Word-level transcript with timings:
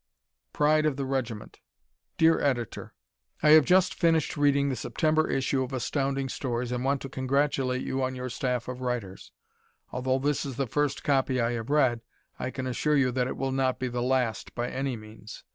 Pride 0.51 0.87
of 0.87 0.97
the 0.97 1.05
Regiment 1.05 1.59
Dear 2.17 2.39
Editor: 2.41 2.95
I 3.43 3.49
have 3.49 3.65
just 3.65 3.93
finished 3.93 4.35
reading 4.35 4.69
the 4.69 4.75
September 4.75 5.29
issue 5.29 5.61
of 5.61 5.71
Astounding 5.73 6.27
Stories 6.27 6.71
and 6.71 6.83
want 6.83 7.03
to 7.03 7.07
congratulate 7.07 7.83
you 7.83 8.01
on 8.01 8.15
your 8.15 8.27
staff 8.31 8.67
of 8.67 8.81
writers. 8.81 9.31
Although 9.91 10.17
this 10.17 10.43
is 10.43 10.55
the 10.55 10.65
first 10.65 11.03
copy 11.03 11.39
I 11.39 11.51
have 11.51 11.69
read, 11.69 12.01
I 12.39 12.49
can 12.49 12.65
assure 12.65 12.97
you 12.97 13.11
that 13.11 13.27
it 13.27 13.37
will 13.37 13.51
not 13.51 13.77
be 13.77 13.89
the 13.89 14.01
last, 14.01 14.55
by 14.55 14.71
any 14.71 14.95
means. 14.97 15.43